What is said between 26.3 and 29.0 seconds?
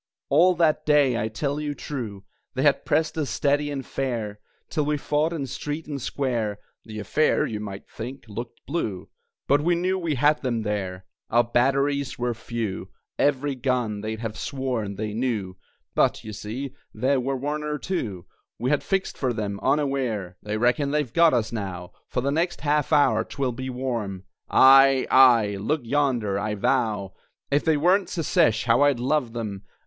I vow, If they weren't Secesh, how I'd